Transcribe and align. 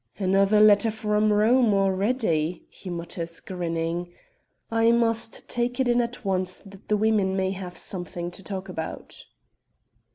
"Another 0.17 0.59
letter 0.59 0.89
from 0.89 1.31
Rome 1.31 1.75
already," 1.75 2.65
he 2.71 2.89
mutters, 2.89 3.39
grinning; 3.39 4.11
"I 4.71 4.91
must 4.91 5.47
take 5.47 5.79
it 5.79 5.87
in 5.87 6.01
at 6.01 6.25
once 6.25 6.57
that 6.61 6.87
the 6.87 6.97
women 6.97 7.37
may 7.37 7.51
have 7.51 7.77
something 7.77 8.31
to 8.31 8.41
talk 8.41 8.67
about." 8.67 9.23